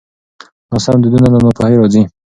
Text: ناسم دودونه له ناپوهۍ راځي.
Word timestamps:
ناسم 0.71 0.97
دودونه 1.03 1.27
له 1.33 1.39
ناپوهۍ 1.45 1.73
راځي. 1.79 2.01